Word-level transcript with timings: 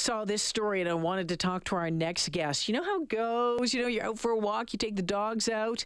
saw 0.00 0.24
this 0.24 0.42
story 0.42 0.80
and 0.80 0.88
I 0.88 0.94
wanted 0.94 1.28
to 1.28 1.36
talk 1.36 1.64
to 1.64 1.76
our 1.76 1.90
next 1.90 2.32
guest. 2.32 2.68
You 2.68 2.74
know 2.74 2.82
how 2.82 3.02
it 3.02 3.08
goes. 3.08 3.74
You 3.74 3.82
know, 3.82 3.88
you're 3.88 4.04
out 4.04 4.18
for 4.18 4.30
a 4.30 4.38
walk, 4.38 4.72
you 4.72 4.78
take 4.78 4.96
the 4.96 5.02
dogs 5.02 5.48
out, 5.48 5.84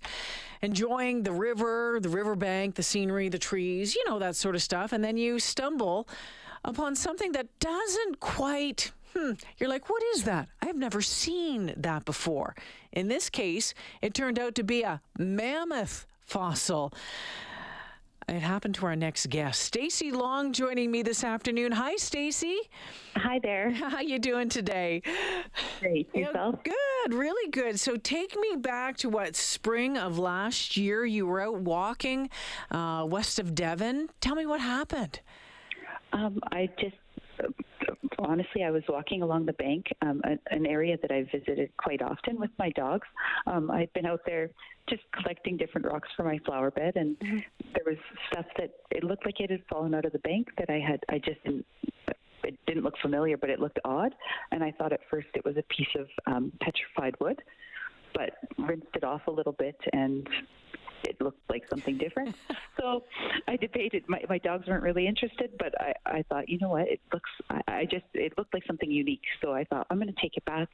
enjoying 0.63 1.23
the 1.23 1.33
river, 1.33 1.99
the 2.01 2.09
riverbank, 2.09 2.77
the 2.77 2.83
scenery, 2.83 3.29
the 3.29 3.39
trees, 3.39 3.95
you 3.95 4.05
know, 4.09 4.19
that 4.19 4.37
sort 4.37 4.55
of 4.55 4.63
stuff. 4.63 4.93
And 4.93 5.03
then 5.03 5.17
you 5.17 5.39
stumble 5.39 6.09
upon 6.65 6.95
something 6.95 7.33
that 7.33 7.49
doesn't 7.59 8.21
quite. 8.21 8.93
Hmm, 9.17 9.33
you're 9.59 9.69
like, 9.69 9.89
what 9.89 10.03
is 10.15 10.25
that? 10.25 10.49
I've 10.63 10.77
never 10.77 11.01
seen 11.01 11.73
that 11.77 12.05
before. 12.05 12.55
In 12.93 13.09
this 13.09 13.31
case, 13.31 13.75
it 14.03 14.15
turned 14.15 14.39
out 14.39 14.55
to 14.57 14.65
be 14.65 14.83
a 14.83 15.01
mammoth 15.19 16.07
fossil. 16.21 16.93
It 18.27 18.41
happened 18.41 18.75
to 18.77 18.87
our 18.87 18.97
next 18.97 19.29
guest, 19.29 19.61
Stacy 19.61 20.11
Long, 20.11 20.53
joining 20.53 20.91
me 20.91 21.03
this 21.03 21.23
afternoon. 21.23 21.73
Hi, 21.73 21.97
Stacy. 21.97 22.57
Hi 23.17 23.39
there. 23.39 23.71
How 23.73 24.01
you 24.01 24.19
doing 24.19 24.49
today? 24.49 25.03
Great. 25.81 26.09
Yeah, 26.15 26.29
Yourself? 26.29 26.57
good, 26.65 27.15
really 27.15 27.51
good. 27.51 27.79
So 27.79 27.97
take 27.97 28.35
me 28.37 28.57
back 28.57 28.97
to 28.99 29.11
what 29.11 29.37
spring 29.37 29.99
of 29.99 30.19
last 30.19 30.77
year. 30.77 31.05
You 31.05 31.27
were 31.27 31.43
out 31.43 31.57
walking 31.61 32.31
uh, 32.71 33.05
west 33.07 33.39
of 33.39 33.55
Devon. 33.55 34.09
Tell 34.21 34.35
me 34.35 34.47
what 34.47 34.61
happened. 34.61 35.21
Um, 36.15 36.41
I 36.51 36.71
just 36.79 36.97
honestly, 38.19 38.63
I 38.65 38.71
was 38.71 38.83
walking 38.89 39.23
along 39.23 39.47
the 39.47 39.53
bank, 39.55 39.87
um, 40.03 40.21
a, 40.25 40.39
an 40.55 40.67
area 40.67 40.97
that 41.01 41.11
I 41.11 41.23
visited 41.33 41.71
quite 41.77 42.03
often 42.03 42.39
with 42.39 42.51
my 42.59 42.71
dogs. 42.71 43.07
Um, 43.47 43.71
I'd 43.71 43.93
been 43.93 44.07
out 44.07 44.21
there 44.27 44.51
just 44.89 45.03
collecting 45.13 45.57
different 45.57 45.87
rocks 45.87 46.09
for 46.17 46.25
my 46.25 46.39
flower 46.47 46.71
bed, 46.71 46.97
and 46.97 47.17
there 47.21 47.85
was 47.87 47.97
stuff 48.33 48.47
that 48.59 48.71
it 48.91 49.05
looked 49.05 49.25
like 49.25 49.41
it 49.41 49.51
had 49.51 49.63
fallen 49.69 49.95
out 49.95 50.05
of 50.05 50.13
the 50.13 50.19
bank 50.21 50.49
that 50.59 50.71
I 50.71 50.79
had. 50.79 51.01
I 51.09 51.19
just 51.19 51.43
didn't. 51.45 51.67
It 52.45 52.59
didn't 52.67 52.85
look 52.85 52.99
familiar, 53.01 53.39
but 53.39 53.49
it 53.49 53.59
looked 53.59 53.79
odd, 53.87 54.15
and 54.53 54.63
I 54.63 54.71
thought 54.73 54.93
at 54.93 55.01
first 55.11 55.29
it 55.35 55.45
was 55.47 55.57
a 55.57 55.63
piece 55.75 55.89
of 55.99 56.07
um, 56.27 56.53
petrified 56.61 57.15
wood, 57.19 57.41
but 58.13 58.33
rinsed 58.59 58.95
it 58.95 59.03
off 59.03 59.23
a 59.29 59.31
little 59.31 59.53
bit 59.53 59.77
and 59.95 60.29
it 61.07 61.21
looked 61.21 61.49
like 61.51 61.65
something 61.69 61.99
different. 61.99 62.35
so 62.81 63.05
I 63.49 63.57
debated. 63.57 64.05
My, 64.09 64.23
my 64.29 64.39
dogs 64.39 64.67
weren't 64.67 64.83
really 64.83 65.07
interested, 65.07 65.51
but 65.59 65.79
I, 65.81 65.95
I 66.07 66.23
thought, 66.29 66.49
you 66.49 66.59
know 66.59 66.71
what? 66.71 66.89
It 66.89 67.01
looks. 67.13 67.31
I, 67.51 67.61
I 67.69 67.85
just 67.85 68.05
it 68.15 68.37
looked 68.37 68.55
like 68.55 68.65
something 68.67 68.91
unique. 68.91 69.23
So 69.43 69.53
I 69.53 69.65
thought 69.65 69.87
I'm 69.91 69.99
going 69.99 70.13
to 70.13 70.21
take 70.21 70.37
it 70.37 70.45
back. 70.45 70.69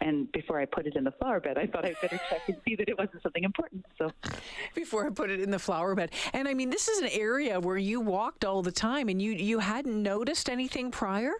And 0.00 0.30
before 0.30 0.60
I 0.60 0.64
put 0.64 0.86
it 0.86 0.94
in 0.94 1.02
the 1.02 1.10
flower 1.10 1.40
bed, 1.40 1.58
I 1.58 1.66
thought 1.66 1.84
I'd 1.84 2.00
better 2.00 2.20
check 2.30 2.42
and 2.46 2.56
see 2.64 2.76
that 2.76 2.88
it 2.88 2.96
wasn't 2.96 3.22
something 3.22 3.42
important. 3.42 3.84
So 3.98 4.12
Before 4.74 5.06
I 5.06 5.10
put 5.10 5.30
it 5.30 5.40
in 5.40 5.50
the 5.50 5.58
flower 5.58 5.94
bed, 5.94 6.12
and 6.32 6.46
I 6.46 6.54
mean, 6.54 6.70
this 6.70 6.88
is 6.88 7.00
an 7.00 7.08
area 7.08 7.58
where 7.58 7.76
you 7.76 8.00
walked 8.00 8.44
all 8.44 8.62
the 8.62 8.72
time, 8.72 9.08
and 9.08 9.20
you 9.20 9.32
you 9.32 9.58
hadn't 9.58 10.00
noticed 10.00 10.48
anything 10.48 10.90
prior. 10.90 11.32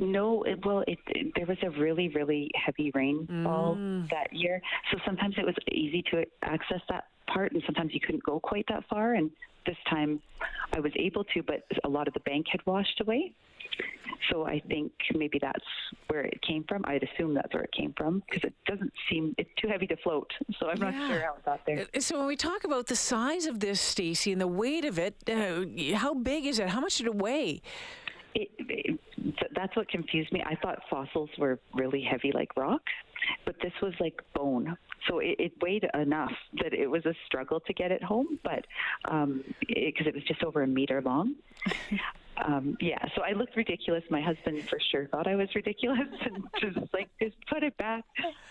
No, 0.00 0.42
it, 0.44 0.64
well, 0.64 0.82
it, 0.88 0.98
it, 1.08 1.32
there 1.36 1.46
was 1.46 1.58
a 1.62 1.70
really, 1.70 2.08
really 2.08 2.50
heavy 2.54 2.90
rainfall 2.94 3.74
that 4.10 4.32
year, 4.32 4.60
so 4.90 4.98
sometimes 5.04 5.34
it 5.38 5.44
was 5.44 5.54
easy 5.70 6.02
to 6.10 6.24
access 6.42 6.80
that 6.88 7.04
part, 7.26 7.52
and 7.52 7.62
sometimes 7.66 7.92
you 7.94 8.00
couldn't 8.00 8.24
go 8.24 8.40
quite 8.40 8.64
that 8.68 8.84
far. 8.88 9.14
And 9.14 9.30
this 9.66 9.76
time, 9.88 10.20
I 10.72 10.80
was 10.80 10.92
able 10.96 11.24
to, 11.24 11.42
but 11.42 11.64
a 11.84 11.88
lot 11.88 12.08
of 12.08 12.14
the 12.14 12.20
bank 12.20 12.46
had 12.50 12.64
washed 12.66 13.00
away. 13.00 13.32
So 14.30 14.44
I 14.46 14.60
think 14.68 14.92
maybe 15.14 15.38
that's 15.40 15.64
where 16.08 16.22
it 16.22 16.40
came 16.42 16.64
from. 16.68 16.82
I'd 16.86 17.02
assume 17.02 17.34
that's 17.34 17.52
where 17.54 17.62
it 17.62 17.72
came 17.72 17.94
from 17.96 18.22
because 18.28 18.44
it 18.44 18.54
doesn't 18.66 18.92
seem 19.08 19.34
it's 19.38 19.50
too 19.60 19.68
heavy 19.68 19.86
to 19.86 19.96
float. 19.98 20.30
So 20.58 20.68
I'm 20.68 20.80
not 20.80 20.92
sure 20.92 21.20
how 21.20 21.34
it 21.36 21.44
got 21.44 21.60
there. 21.66 21.86
Uh, 21.94 22.00
So 22.00 22.18
when 22.18 22.26
we 22.26 22.36
talk 22.36 22.64
about 22.64 22.86
the 22.88 22.96
size 22.96 23.46
of 23.46 23.60
this, 23.60 23.80
Stacy, 23.80 24.32
and 24.32 24.40
the 24.40 24.46
weight 24.48 24.84
of 24.84 24.98
it, 24.98 25.14
uh, 25.28 25.96
how 25.96 26.14
big 26.14 26.44
is 26.46 26.58
it? 26.58 26.68
How 26.68 26.80
much 26.80 26.98
did 26.98 27.06
it 27.06 27.14
weigh? 27.14 27.62
It, 28.34 28.48
it, 28.58 29.00
that's 29.54 29.74
what 29.76 29.88
confused 29.88 30.32
me. 30.32 30.42
I 30.46 30.54
thought 30.56 30.78
fossils 30.88 31.30
were 31.38 31.58
really 31.74 32.02
heavy, 32.02 32.32
like 32.32 32.56
rock, 32.56 32.82
but 33.44 33.56
this 33.62 33.72
was 33.82 33.92
like 34.00 34.20
bone. 34.34 34.76
So 35.08 35.18
it, 35.18 35.36
it 35.38 35.52
weighed 35.60 35.86
enough 35.94 36.32
that 36.62 36.72
it 36.72 36.86
was 36.88 37.04
a 37.06 37.14
struggle 37.26 37.60
to 37.60 37.72
get 37.72 37.90
it 37.90 38.02
home, 38.02 38.38
but 38.44 38.66
because 39.04 40.06
it, 40.06 40.06
it 40.08 40.14
was 40.14 40.24
just 40.24 40.44
over 40.44 40.62
a 40.62 40.66
meter 40.66 41.02
long. 41.02 41.34
Um, 42.46 42.76
yeah, 42.80 42.98
so 43.14 43.22
I 43.22 43.32
looked 43.32 43.56
ridiculous. 43.56 44.02
My 44.10 44.20
husband 44.20 44.62
for 44.68 44.78
sure 44.90 45.06
thought 45.08 45.26
I 45.26 45.34
was 45.34 45.48
ridiculous 45.54 46.08
and 46.24 46.44
just 46.60 46.78
like, 46.92 47.08
just 47.20 47.36
put 47.48 47.62
it 47.62 47.76
back. 47.76 48.04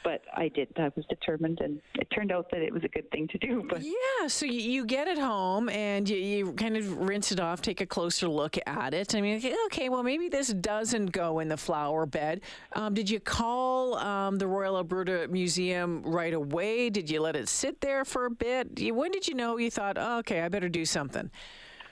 But 0.04 0.22
I 0.36 0.50
did. 0.50 0.70
I 0.78 0.92
was 0.96 1.06
determined, 1.10 1.60
and 1.62 1.82
it 1.96 2.08
turned 2.14 2.32
out 2.32 2.50
that 2.52 2.62
it 2.62 2.74
was 2.74 2.84
a 2.84 2.88
good 2.88 3.10
thing 3.12 3.28
to 3.30 3.38
do. 3.38 3.66
But 3.70 3.82
Yeah, 3.82 4.28
so 4.28 4.46
you, 4.46 4.60
you 4.60 4.86
get 4.86 5.08
it 5.08 5.18
home 5.18 5.70
and 5.70 6.08
you, 6.08 6.18
you 6.18 6.54
kind 6.54 6.78
of 6.78 6.98
rinse 7.00 7.32
it 7.32 7.40
off, 7.40 7.62
take 7.62 7.82
a 7.82 7.86
closer 7.86 8.28
look 8.28 8.58
at 8.66 8.94
it. 8.94 9.16
I 9.16 9.22
mean, 9.22 9.42
okay, 9.68 9.90
well, 9.90 10.04
maybe 10.04 10.30
this 10.30 10.50
doesn't 10.54 11.08
go 11.08 11.40
in 11.40 11.48
the 11.48 11.58
flower 11.58 12.06
bed. 12.06 12.42
Um, 12.74 12.94
did 12.94 13.10
you 13.10 13.20
call 13.20 13.96
um, 13.96 14.38
the 14.38 14.48
Royal 14.48 14.78
Alberta 14.78 15.28
Museum 15.30 16.02
right 16.04 16.34
away? 16.34 16.90
Did 16.90 17.10
you 17.10 17.22
let 17.22 17.36
it 17.36 17.50
sit 17.50 17.82
there 17.82 18.06
for 18.06 18.26
a 18.26 18.32
bit? 18.32 18.94
When 18.94 19.12
did 19.12 19.28
you 19.28 19.36
know 19.36 19.58
you 19.58 19.72
thought, 19.72 19.98
oh, 19.98 20.20
okay, 20.20 20.42
I 20.42 20.50
better 20.50 20.70
do 20.70 20.86
something? 20.86 21.30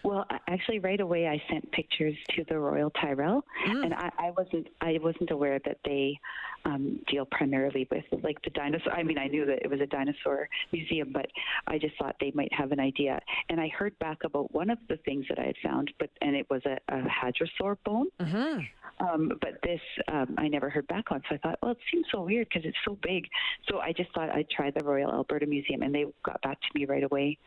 Well, 0.08 0.26
actually, 0.48 0.80
right 0.80 1.02
away, 1.02 1.28
I 1.28 1.42
sent 1.52 1.70
pictures 1.74 2.16
to 2.30 2.46
the 2.46 2.58
Royal 2.58 2.90
Tyrrell, 2.92 3.44
and 3.66 3.94
I, 3.94 4.10
I 4.18 4.32
wasn't 4.38 4.68
I 4.80 4.98
wasn't 5.04 5.32
aware 5.32 5.60
that 5.66 5.80
they 5.84 6.18
um, 6.64 7.02
deal 7.10 7.26
primarily 7.26 7.90
with 7.92 8.06
like 8.24 8.42
the 8.44 8.50
dinosaur. 8.52 8.94
I 8.94 9.04
mean, 9.04 9.18
I 9.18 9.28
knew 9.28 9.46
that 9.46 9.60
it 9.62 9.70
was 9.70 9.82
a 9.82 9.86
dinosaur 9.86 10.48
museum, 10.72 11.10
but 11.12 11.26
I 11.68 11.78
just 11.78 11.98
thought 11.98 12.16
they 12.22 12.32
might 12.34 12.54
have 12.54 12.72
an 12.72 12.80
idea. 12.80 13.20
And 13.50 13.60
I 13.60 13.68
heard 13.68 14.00
back 14.00 14.24
about 14.24 14.54
one 14.54 14.70
of 14.70 14.78
the 14.88 14.96
things 14.96 15.26
that 15.28 15.40
I 15.40 15.48
had 15.48 15.58
found, 15.62 15.92
but 16.00 16.10
and 16.22 16.38
it 16.38 16.50
was 16.50 16.62
a, 16.66 16.78
a 16.88 17.02
hadrosaur 17.02 17.76
bone. 17.84 18.08
Mm-hmm. 18.22 19.06
Um, 19.06 19.34
but 19.42 19.60
this 19.62 19.82
um, 20.08 20.36
I 20.38 20.48
never 20.48 20.70
heard 20.70 20.88
back 20.88 21.12
on, 21.12 21.22
so 21.28 21.36
I 21.36 21.38
thought, 21.40 21.60
well, 21.62 21.72
it 21.72 21.80
seems 21.92 22.06
so 22.14 22.22
weird 22.22 22.48
because 22.48 22.66
it's 22.66 22.78
so 22.86 22.98
big. 23.04 23.28
So 23.68 23.80
I 23.80 23.92
just 23.92 24.14
thought 24.14 24.30
I'd 24.30 24.50
try 24.50 24.72
the 24.72 24.86
Royal 24.86 25.12
Alberta 25.12 25.48
Museum, 25.48 25.82
and 25.82 25.94
they 25.94 26.06
got 26.24 26.42
back 26.44 26.62
to 26.62 26.68
me 26.76 26.86
right 26.86 27.04
away 27.04 27.38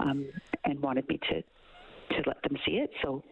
um, 0.00 0.26
and 0.64 0.82
wanted 0.82 1.08
me 1.08 1.20
to 1.30 1.44
to 2.10 2.22
let 2.26 2.42
them 2.42 2.56
see 2.66 2.78
it. 2.78 2.90
So 3.02 3.22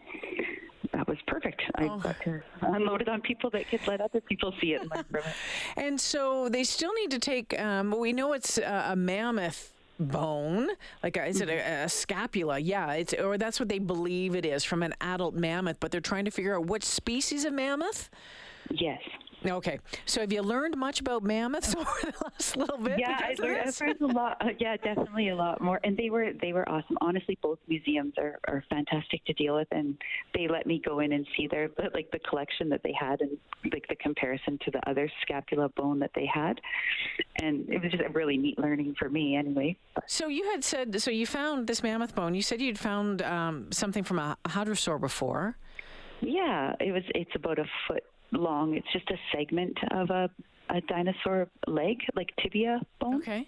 that 0.92 1.06
was 1.09 1.19
perfect. 1.26 1.62
I 1.75 1.84
Oh. 1.84 1.98
got 1.98 2.20
to 2.22 2.42
unload 2.62 3.03
it 3.03 3.09
on 3.09 3.20
people 3.20 3.50
that 3.50 3.69
could 3.69 3.87
let 3.87 4.00
other 4.00 4.20
people 4.20 4.53
see 4.60 4.72
it 4.75 4.82
and 4.82 4.91
learn 4.91 5.04
from 5.10 5.20
it. 5.20 5.25
And 5.76 6.00
so 6.00 6.48
they 6.48 6.64
still 6.64 6.92
need 6.94 7.10
to 7.10 7.19
take, 7.19 7.59
um, 7.60 7.94
we 7.98 8.12
know 8.12 8.32
it's 8.32 8.59
a, 8.59 8.87
a 8.91 8.97
mammoth 8.97 9.72
bone 9.98 10.69
like 11.03 11.16
a, 11.16 11.25
is 11.25 11.41
it 11.41 11.48
a, 11.48 11.84
a 11.84 11.88
scapula 11.88 12.59
yeah 12.59 12.92
it's 12.92 13.14
or 13.14 13.38
that's 13.38 13.59
what 13.59 13.66
they 13.70 13.78
believe 13.78 14.37
it 14.37 14.44
is 14.44 14.62
from 14.62 14.82
an 14.82 14.93
adult 15.00 15.34
mammoth 15.34 15.81
but 15.81 15.91
they're 15.91 16.03
trying 16.03 16.26
to 16.26 16.31
figure 16.31 16.54
out 16.54 16.66
which 16.66 16.84
species 16.84 17.47
of 17.47 17.54
mammoth 17.54 18.10
Yes. 18.69 19.00
Okay, 19.45 19.79
so 20.07 20.21
have 20.21 20.33
you 20.33 20.43
learned 20.43 20.77
much 20.77 21.01
about 21.01 21.23
mammoths 21.23 21.75
over 21.77 21.91
the 22.03 22.15
last 22.25 22.57
little 22.57 22.79
bit? 22.79 22.99
Yeah, 22.99 23.19
I 23.21 23.35
learned. 23.39 23.69
I've 23.69 23.81
learned 23.81 24.01
a 24.01 24.07
lot. 24.07 24.37
Uh, 24.41 24.49
yeah, 24.59 24.77
definitely 24.77 25.29
a 25.29 25.37
lot 25.37 25.61
more. 25.61 25.81
And 25.85 25.97
they 25.97 26.11
were 26.11 26.33
they 26.41 26.53
were 26.53 26.69
awesome. 26.69 26.97
Honestly, 27.01 27.39
both 27.43 27.59
museums 27.69 28.15
are, 28.19 28.39
are 28.49 28.65
fantastic 28.71 29.25
to 29.27 29.33
deal 29.35 29.55
with, 29.57 29.69
and 29.71 29.97
they 30.35 30.49
let 30.49 30.67
me 30.67 30.81
go 30.85 31.01
in 31.01 31.13
and 31.13 31.27
see 31.37 31.47
their 31.47 31.69
like 31.95 32.11
the 32.11 32.19
collection 32.21 32.69
that 32.71 32.83
they 32.83 32.95
had, 32.99 33.21
and 33.21 33.37
like 33.73 33.87
the 33.89 33.97
comparison 33.97 34.59
to 34.65 34.71
the 34.71 34.89
other 34.89 35.11
scapula 35.23 35.69
bone 35.71 35.99
that 36.01 36.11
they 36.15 36.27
had. 36.27 36.61
And 37.43 37.69
it 37.69 37.83
was 37.83 37.93
just 37.93 38.03
a 38.03 38.09
really 38.11 38.37
neat 38.37 38.59
learning 38.59 38.97
for 38.99 39.09
me, 39.09 39.37
anyway. 39.37 39.77
So 40.07 40.29
you 40.29 40.51
had 40.51 40.65
said, 40.65 41.01
so 41.01 41.11
you 41.11 41.27
found 41.27 41.67
this 41.67 41.83
mammoth 41.83 42.15
bone. 42.15 42.35
You 42.35 42.43
said 42.43 42.61
you'd 42.61 42.79
found 42.79 43.23
um, 43.23 43.71
something 43.73 44.03
from 44.03 44.19
a 44.19 44.37
hadrosaur 44.47 45.01
before. 45.01 45.57
Yeah, 46.21 46.75
it 46.81 46.93
was. 46.93 47.03
It's 47.15 47.35
about 47.35 47.59
a 47.59 47.67
foot 47.87 48.03
long. 48.32 48.75
It's 48.75 48.91
just 48.92 49.10
a 49.10 49.16
segment 49.37 49.76
of 49.91 50.10
a 50.10 50.31
a 50.69 50.81
dinosaur 50.82 51.48
leg, 51.69 51.98
like 52.16 52.31
tibia 52.42 52.81
bone. 52.98 53.16
Okay. 53.22 53.47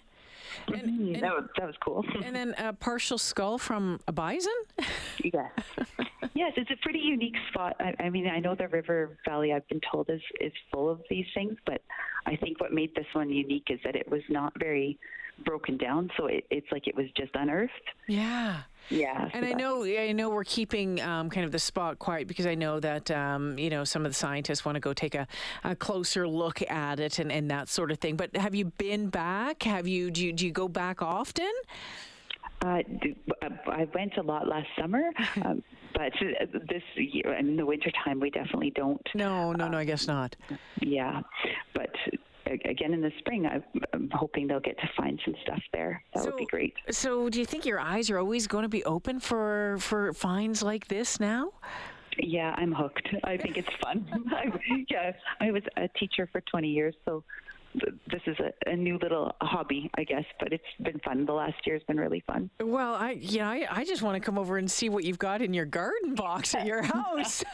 And, 0.67 0.75
Mhm, 0.81 1.13
and, 1.15 1.23
that 1.23 1.35
was 1.35 1.45
that 1.57 1.67
was 1.67 1.75
cool. 1.83 2.03
and 2.23 2.35
then 2.35 2.55
a 2.57 2.73
partial 2.73 3.17
skull 3.17 3.57
from 3.57 3.99
a 4.07 4.11
bison? 4.11 4.53
yes, 5.23 5.51
yes, 6.33 6.53
it's 6.55 6.71
a 6.71 6.77
pretty 6.81 6.99
unique 6.99 7.35
spot. 7.51 7.75
I, 7.79 7.93
I 8.05 8.09
mean, 8.09 8.27
I 8.27 8.39
know 8.39 8.55
the 8.55 8.67
river 8.69 9.17
valley. 9.27 9.53
I've 9.53 9.67
been 9.67 9.81
told 9.91 10.09
is 10.09 10.21
is 10.39 10.53
full 10.71 10.89
of 10.89 11.01
these 11.09 11.25
things, 11.35 11.57
but 11.65 11.81
I 12.25 12.35
think 12.37 12.59
what 12.61 12.71
made 12.73 12.95
this 12.95 13.05
one 13.13 13.29
unique 13.29 13.67
is 13.69 13.79
that 13.83 13.95
it 13.95 14.09
was 14.09 14.21
not 14.29 14.53
very 14.57 14.97
broken 15.43 15.77
down. 15.77 16.09
So 16.17 16.27
it, 16.27 16.45
it's 16.49 16.67
like 16.71 16.87
it 16.87 16.95
was 16.95 17.07
just 17.15 17.31
unearthed. 17.35 17.73
Yeah. 18.07 18.61
Yeah, 18.89 19.29
And 19.33 19.45
I 19.45 19.51
know, 19.51 19.83
I 19.83 20.11
know 20.13 20.29
we're 20.29 20.43
keeping 20.43 20.99
um, 21.01 21.29
kind 21.29 21.45
of 21.45 21.51
the 21.51 21.59
spot 21.59 21.99
quiet 21.99 22.27
because 22.27 22.47
I 22.47 22.55
know 22.55 22.79
that 22.79 23.11
um, 23.11 23.59
you 23.59 23.69
know 23.69 23.83
some 23.83 24.03
of 24.03 24.09
the 24.09 24.15
scientists 24.15 24.65
want 24.65 24.77
to 24.77 24.79
go 24.79 24.93
take 24.93 25.13
a, 25.13 25.27
a 25.63 25.75
closer 25.75 26.27
look 26.27 26.63
at 26.71 26.99
it 26.99 27.19
and, 27.19 27.31
and 27.31 27.51
that 27.51 27.69
sort 27.69 27.91
of 27.91 27.99
thing. 27.99 28.15
But 28.15 28.35
have 28.35 28.55
you 28.55 28.65
been 28.65 29.09
back? 29.09 29.61
Have 29.61 29.87
you 29.87 30.09
do 30.09 30.25
you, 30.25 30.33
do 30.33 30.43
you 30.43 30.51
go 30.51 30.67
back 30.67 31.03
often? 31.03 31.51
Uh, 32.63 32.79
d- 33.01 33.15
I 33.67 33.87
went 33.93 34.17
a 34.17 34.23
lot 34.23 34.47
last 34.47 34.67
summer, 34.77 35.11
um, 35.45 35.63
but 35.93 36.11
this 36.67 36.83
year, 36.95 37.33
in 37.35 37.57
the 37.57 37.65
wintertime, 37.65 38.19
we 38.19 38.31
definitely 38.31 38.71
don't. 38.71 39.07
No, 39.13 39.53
no, 39.53 39.67
no. 39.67 39.77
I 39.77 39.85
guess 39.85 40.07
not. 40.07 40.35
Yeah, 40.81 41.21
but 41.75 41.95
again 42.65 42.93
in 42.93 43.01
the 43.01 43.11
spring, 43.19 43.47
I'm 43.93 44.09
hoping 44.13 44.47
they'll 44.47 44.59
get 44.59 44.77
to 44.79 44.89
find 44.97 45.19
some 45.25 45.35
stuff 45.43 45.61
there. 45.73 46.03
That 46.13 46.25
would 46.25 46.37
be 46.37 46.45
great. 46.45 46.73
So, 46.91 47.29
do 47.29 47.39
you 47.39 47.45
think 47.45 47.65
your 47.65 47.79
eyes 47.79 48.09
are 48.09 48.17
always 48.17 48.47
going 48.47 48.63
to 48.63 48.69
be 48.69 48.83
open 48.85 49.19
for 49.19 49.77
for 49.79 50.13
finds 50.13 50.63
like 50.63 50.87
this 50.87 51.19
now? 51.19 51.51
Yeah, 52.17 52.53
I'm 52.57 52.73
hooked. 52.73 53.07
I 53.23 53.37
think 53.37 53.57
it's 53.57 53.69
fun. 53.81 54.05
I, 54.31 54.51
yeah, 54.89 55.13
I 55.39 55.51
was 55.51 55.63
a 55.77 55.87
teacher 55.87 56.27
for 56.31 56.41
20 56.41 56.67
years, 56.67 56.93
so 57.05 57.23
this 58.11 58.21
is 58.25 58.35
a, 58.39 58.51
a 58.69 58.75
new 58.75 58.97
little 58.97 59.31
hobby, 59.41 59.89
I 59.95 60.03
guess. 60.03 60.25
But 60.39 60.53
it's 60.53 60.63
been 60.81 60.99
fun. 60.99 61.25
The 61.25 61.33
last 61.33 61.55
year's 61.65 61.83
been 61.83 61.99
really 61.99 62.23
fun. 62.25 62.49
Well, 62.59 62.95
I 62.95 63.11
yeah, 63.19 63.49
I, 63.49 63.67
I 63.69 63.85
just 63.85 64.01
want 64.01 64.15
to 64.15 64.19
come 64.19 64.37
over 64.37 64.57
and 64.57 64.69
see 64.69 64.89
what 64.89 65.03
you've 65.03 65.19
got 65.19 65.41
in 65.41 65.53
your 65.53 65.65
garden 65.65 66.15
box 66.15 66.55
at 66.55 66.65
your 66.65 66.81
house. 66.95 67.43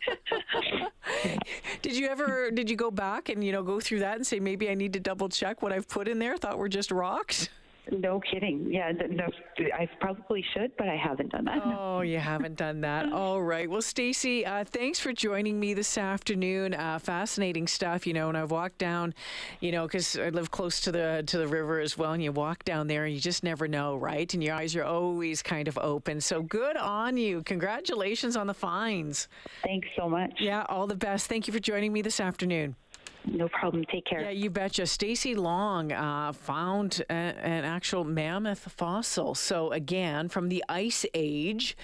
did 1.82 1.96
you 1.96 2.08
ever 2.08 2.50
did 2.50 2.70
you 2.70 2.76
go 2.76 2.90
back 2.90 3.28
and 3.28 3.44
you 3.44 3.52
know 3.52 3.62
go 3.62 3.80
through 3.80 4.00
that 4.00 4.16
and 4.16 4.26
say 4.26 4.40
maybe 4.40 4.68
I 4.70 4.74
need 4.74 4.92
to 4.94 5.00
double 5.00 5.28
check 5.28 5.62
what 5.62 5.72
I've 5.72 5.88
put 5.88 6.08
in 6.08 6.18
there? 6.18 6.36
Thought 6.36 6.58
were 6.58 6.68
just 6.68 6.90
rocks. 6.90 7.48
No 7.90 8.20
kidding. 8.20 8.72
Yeah, 8.72 8.92
th- 8.92 9.10
no, 9.10 9.26
I 9.74 9.88
probably 10.00 10.44
should, 10.54 10.76
but 10.76 10.88
I 10.88 10.96
haven't 10.96 11.32
done 11.32 11.44
that. 11.46 11.62
Oh, 11.64 12.00
you 12.00 12.18
haven't 12.18 12.56
done 12.56 12.80
that. 12.82 13.12
All 13.12 13.42
right. 13.42 13.68
Well, 13.68 13.82
Stacy, 13.82 14.46
uh, 14.46 14.64
thanks 14.64 14.98
for 15.00 15.12
joining 15.12 15.58
me 15.58 15.74
this 15.74 15.98
afternoon. 15.98 16.74
Uh, 16.74 16.98
fascinating 16.98 17.66
stuff, 17.66 18.06
you 18.06 18.12
know. 18.12 18.28
And 18.28 18.38
I've 18.38 18.50
walked 18.50 18.78
down, 18.78 19.14
you 19.60 19.72
know, 19.72 19.86
because 19.86 20.16
I 20.16 20.28
live 20.30 20.50
close 20.50 20.80
to 20.82 20.92
the 20.92 21.24
to 21.26 21.38
the 21.38 21.48
river 21.48 21.80
as 21.80 21.98
well. 21.98 22.12
And 22.12 22.22
you 22.22 22.32
walk 22.32 22.64
down 22.64 22.86
there, 22.86 23.04
and 23.04 23.14
you 23.14 23.20
just 23.20 23.42
never 23.42 23.66
know, 23.66 23.96
right? 23.96 24.32
And 24.32 24.42
your 24.42 24.54
eyes 24.54 24.76
are 24.76 24.84
always 24.84 25.42
kind 25.42 25.68
of 25.68 25.78
open. 25.78 26.20
So 26.20 26.42
good 26.42 26.76
on 26.76 27.16
you. 27.16 27.42
Congratulations 27.42 28.36
on 28.36 28.46
the 28.46 28.54
finds. 28.54 29.28
Thanks 29.64 29.88
so 29.96 30.08
much. 30.08 30.32
Yeah, 30.38 30.64
all 30.68 30.86
the 30.86 30.96
best. 30.96 31.26
Thank 31.26 31.46
you 31.46 31.52
for 31.52 31.60
joining 31.60 31.92
me 31.92 32.02
this 32.02 32.20
afternoon. 32.20 32.76
No 33.24 33.48
problem. 33.48 33.84
Take 33.84 34.06
care. 34.06 34.22
Yeah, 34.22 34.30
you 34.30 34.50
betcha. 34.50 34.86
Stacy 34.86 35.34
Long 35.34 35.92
uh, 35.92 36.32
found 36.32 37.02
a, 37.10 37.12
an 37.12 37.64
actual 37.64 38.04
mammoth 38.04 38.72
fossil. 38.72 39.34
So, 39.34 39.72
again, 39.72 40.28
from 40.28 40.48
the 40.48 40.64
Ice 40.68 41.04
Age, 41.14 41.76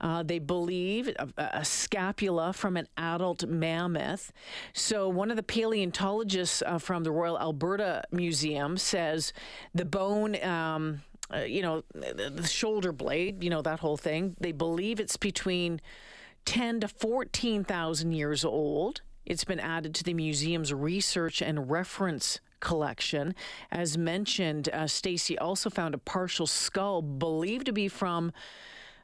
uh, 0.00 0.22
they 0.22 0.38
believe 0.38 1.08
a, 1.08 1.28
a, 1.36 1.64
scapula 1.64 2.52
from 2.52 2.76
an 2.76 2.88
adult 2.96 3.46
mammoth. 3.46 4.32
So, 4.72 5.08
one 5.08 5.30
of 5.30 5.36
the 5.36 5.42
paleontologists 5.42 6.62
uh, 6.66 6.78
from 6.78 7.04
the 7.04 7.12
Royal 7.12 7.38
Alberta 7.38 8.04
Museum 8.10 8.76
says 8.76 9.32
the 9.74 9.84
bone. 9.84 10.42
Um, 10.44 11.02
uh, 11.32 11.42
you 11.42 11.62
know, 11.62 11.84
the, 11.94 12.32
the 12.34 12.44
shoulder 12.44 12.90
blade, 12.90 13.44
you 13.44 13.50
know, 13.50 13.62
that 13.62 13.78
whole 13.78 13.96
thing. 13.96 14.34
They 14.40 14.50
believe 14.50 14.98
it's 14.98 15.16
between 15.16 15.80
10 16.44 16.80
to 16.80 16.88
14,000 16.88 18.10
years 18.10 18.44
old. 18.44 19.02
It's 19.26 19.44
been 19.44 19.60
added 19.60 19.94
to 19.96 20.04
the 20.04 20.14
museum's 20.14 20.72
research 20.72 21.40
and 21.42 21.70
reference 21.70 22.40
collection. 22.60 23.34
As 23.70 23.96
mentioned, 23.96 24.68
uh, 24.72 24.86
Stacy 24.86 25.38
also 25.38 25.70
found 25.70 25.94
a 25.94 25.98
partial 25.98 26.46
skull 26.46 27.02
believed 27.02 27.66
to 27.66 27.72
be 27.72 27.88
from. 27.88 28.32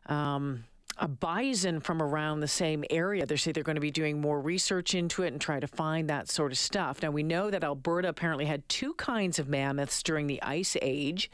Um, 0.07 0.65
a 0.99 1.09
bison 1.09 1.81
from 1.81 2.01
around 2.01 2.41
the 2.41 2.49
same 2.49 2.85
area. 2.89 3.27
They 3.27 3.37
say 3.37 3.53
they're 3.53 3.63
going 3.63 3.77
to 3.77 3.81
be 3.83 3.91
doing 3.91 4.21
more 4.21 4.41
research 4.41 4.95
into 4.95 5.25
it 5.25 5.33
and 5.33 5.41
try 5.41 5.61
to 5.61 5.67
find 5.67 6.09
that 6.09 6.31
sort 6.31 6.53
of 6.53 6.59
stuff. 6.59 7.03
Now, 7.03 7.11
we 7.11 7.23
know 7.23 7.51
that 7.51 7.63
Alberta 7.63 8.09
apparently 8.09 8.47
had 8.47 8.67
two 8.69 8.95
kinds 8.95 9.39
of 9.39 9.49
mammoths 9.49 10.03
during 10.03 10.27
the 10.27 10.41
Ice 10.43 10.77
Age. 10.81 11.31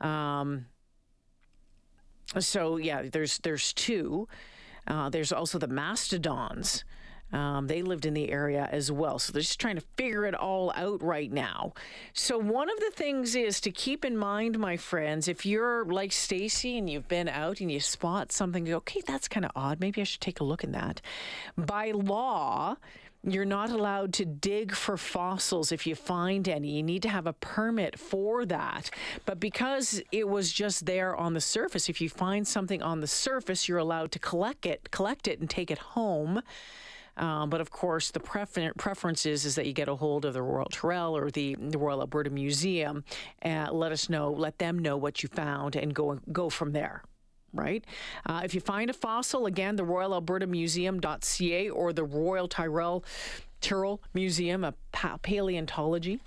Um, 0.00 0.66
so, 2.38 2.76
yeah, 2.78 3.02
there's, 3.12 3.38
there's 3.38 3.74
two. 3.74 4.26
Uh, 4.86 5.10
there's 5.10 5.32
also 5.32 5.58
the 5.58 5.68
mastodons. 5.68 6.84
Um, 7.32 7.66
they 7.66 7.82
lived 7.82 8.06
in 8.06 8.14
the 8.14 8.30
area 8.30 8.68
as 8.72 8.90
well. 8.90 9.18
So 9.18 9.32
they're 9.32 9.42
just 9.42 9.60
trying 9.60 9.76
to 9.76 9.84
figure 9.96 10.24
it 10.24 10.34
all 10.34 10.72
out 10.74 11.02
right 11.02 11.30
now. 11.30 11.74
So 12.12 12.38
one 12.38 12.70
of 12.70 12.78
the 12.80 12.90
things 12.94 13.34
is 13.34 13.60
to 13.60 13.70
keep 13.70 14.04
in 14.04 14.16
mind, 14.16 14.58
my 14.58 14.76
friends, 14.76 15.28
if 15.28 15.44
you're 15.44 15.84
like 15.84 16.12
Stacy 16.12 16.78
and 16.78 16.88
you've 16.88 17.08
been 17.08 17.28
out 17.28 17.60
and 17.60 17.70
you 17.70 17.80
spot 17.80 18.32
something, 18.32 18.64
you 18.64 18.72
go, 18.72 18.76
okay, 18.78 19.02
that's 19.06 19.28
kind 19.28 19.44
of 19.44 19.52
odd. 19.54 19.80
Maybe 19.80 20.00
I 20.00 20.04
should 20.04 20.20
take 20.20 20.40
a 20.40 20.44
look 20.44 20.64
at 20.64 20.72
that. 20.72 21.00
By 21.56 21.90
law, 21.90 22.76
you're 23.24 23.44
not 23.44 23.70
allowed 23.70 24.12
to 24.14 24.24
dig 24.24 24.74
for 24.74 24.96
fossils 24.96 25.72
if 25.72 25.86
you 25.86 25.94
find 25.94 26.48
any. 26.48 26.70
You 26.70 26.82
need 26.82 27.02
to 27.02 27.08
have 27.08 27.26
a 27.26 27.32
permit 27.32 27.98
for 27.98 28.46
that. 28.46 28.90
But 29.26 29.40
because 29.40 30.00
it 30.12 30.28
was 30.28 30.52
just 30.52 30.86
there 30.86 31.16
on 31.16 31.34
the 31.34 31.40
surface, 31.40 31.88
if 31.88 32.00
you 32.00 32.08
find 32.08 32.46
something 32.46 32.80
on 32.80 33.00
the 33.00 33.06
surface, 33.06 33.68
you're 33.68 33.78
allowed 33.78 34.12
to 34.12 34.18
collect 34.18 34.66
it, 34.66 34.90
collect 34.90 35.26
it 35.26 35.40
and 35.40 35.50
take 35.50 35.70
it 35.70 35.78
home. 35.78 36.42
Um, 37.18 37.50
but 37.50 37.60
of 37.60 37.70
course, 37.70 38.10
the 38.10 38.20
prefer- 38.20 38.72
preference 38.78 39.26
is, 39.26 39.44
is 39.44 39.54
that 39.56 39.66
you 39.66 39.72
get 39.72 39.88
a 39.88 39.96
hold 39.96 40.24
of 40.24 40.34
the 40.34 40.42
Royal 40.42 40.68
Tyrrell 40.70 41.16
or 41.16 41.30
the, 41.30 41.56
the 41.58 41.78
Royal 41.78 42.00
Alberta 42.00 42.30
Museum 42.30 43.04
and 43.42 43.72
let 43.72 43.92
us 43.92 44.08
know, 44.08 44.30
let 44.30 44.58
them 44.58 44.78
know 44.78 44.96
what 44.96 45.22
you 45.22 45.28
found 45.28 45.76
and 45.76 45.94
go, 45.94 46.20
go 46.32 46.48
from 46.48 46.72
there 46.72 47.02
right? 47.54 47.82
Uh, 48.26 48.42
if 48.44 48.54
you 48.54 48.60
find 48.60 48.90
a 48.90 48.92
fossil, 48.92 49.46
again, 49.46 49.76
the 49.76 49.84
Royal 49.84 50.12
Alberta 50.12 50.46
Museum.ca 50.46 51.70
or 51.70 51.94
the 51.94 52.04
Royal 52.04 52.46
Tyrrell 52.46 53.02
Tyrrell 53.60 54.02
Museum 54.14 54.64
of 54.64 54.74
Paleontology. 55.22 56.20